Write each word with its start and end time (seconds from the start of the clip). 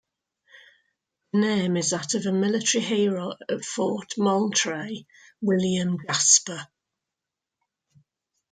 The 1.31 1.37
name 1.41 1.77
is 1.77 1.91
that 1.91 2.15
of 2.15 2.25
a 2.25 2.31
military 2.31 2.83
hero 2.83 3.33
at 3.47 3.63
Fort 3.63 4.13
Moultrie, 4.17 5.05
William 5.43 5.99
Jasper. 6.07 6.65